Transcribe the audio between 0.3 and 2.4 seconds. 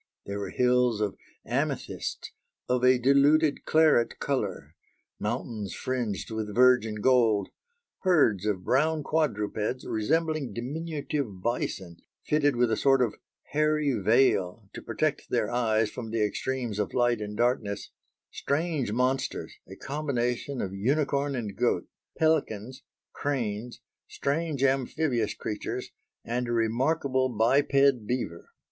were hills of amethysts